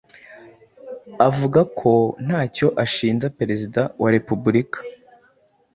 [1.27, 1.91] avuga ko
[2.25, 4.79] ntacyo ashinja perezida wa repubulika